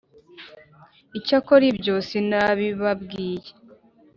Icyakora 1.17 1.63
ibyo 1.71 1.95
sinabibabwiye 2.07 3.51